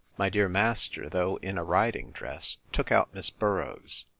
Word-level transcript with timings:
My 0.17 0.29
dear 0.29 0.49
master, 0.49 1.09
though 1.09 1.35
in 1.43 1.59
a 1.59 1.63
riding 1.63 2.09
dress, 2.09 2.57
took 2.71 2.91
out 2.91 3.13
Miss 3.13 3.29
Boroughs. 3.29 4.07